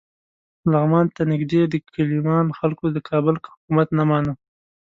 [0.71, 4.33] لغمان ته نږدې د کیلمان خلکو د کابل حکومت نه مانه.